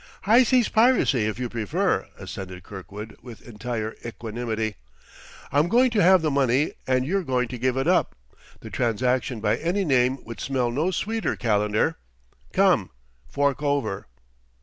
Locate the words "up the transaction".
7.87-9.41